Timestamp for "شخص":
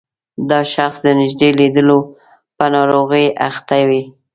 0.73-0.97